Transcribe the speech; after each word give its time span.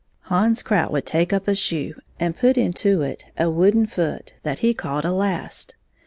Hans 0.31 0.63
Krout 0.63 0.91
would 0.91 1.05
take 1.05 1.31
up 1.31 1.47
a 1.47 1.53
shoe 1.53 1.93
and 2.19 2.35
put 2.35 2.57
into 2.57 3.03
it 3.03 3.25
a 3.37 3.51
wooden 3.51 3.85
foot 3.85 4.33
that 4.41 4.57
he 4.65 4.73
called 4.73 5.05
a 5.05 5.11
last. 5.13 5.75